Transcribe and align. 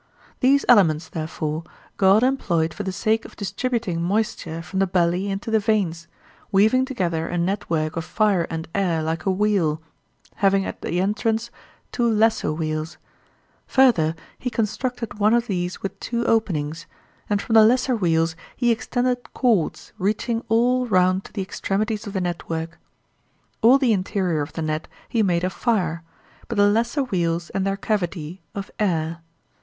These 0.39 0.65
elements, 0.67 1.09
therefore, 1.09 1.63
God 1.97 2.23
employed 2.23 2.73
for 2.73 2.81
the 2.81 2.91
sake 2.91 3.23
of 3.23 3.35
distributing 3.35 4.01
moisture 4.01 4.63
from 4.63 4.79
the 4.79 4.87
belly 4.87 5.29
into 5.29 5.51
the 5.51 5.59
veins, 5.59 6.07
weaving 6.51 6.85
together 6.85 7.27
a 7.27 7.37
network 7.37 7.95
of 7.95 8.03
fire 8.03 8.47
and 8.49 8.67
air 8.73 9.03
like 9.03 9.27
a 9.27 9.31
weel, 9.31 9.79
having 10.37 10.65
at 10.65 10.81
the 10.81 10.99
entrance 10.99 11.51
two 11.91 12.09
lesser 12.11 12.51
weels; 12.51 12.97
further 13.67 14.15
he 14.39 14.49
constructed 14.49 15.19
one 15.19 15.35
of 15.35 15.45
these 15.45 15.83
with 15.83 15.99
two 15.99 16.25
openings, 16.25 16.87
and 17.29 17.39
from 17.39 17.53
the 17.53 17.63
lesser 17.63 17.95
weels 17.95 18.35
he 18.55 18.71
extended 18.71 19.31
cords 19.35 19.93
reaching 19.99 20.43
all 20.49 20.87
round 20.87 21.23
to 21.25 21.31
the 21.31 21.43
extremities 21.43 22.07
of 22.07 22.13
the 22.13 22.21
network. 22.21 22.79
All 23.61 23.77
the 23.77 23.93
interior 23.93 24.41
of 24.41 24.53
the 24.53 24.63
net 24.63 24.87
he 25.09 25.21
made 25.21 25.43
of 25.43 25.53
fire, 25.53 26.01
but 26.47 26.57
the 26.57 26.65
lesser 26.67 27.03
weels 27.03 27.51
and 27.51 27.67
their 27.67 27.77
cavity, 27.77 28.41
of 28.55 28.71
air. 28.79 29.19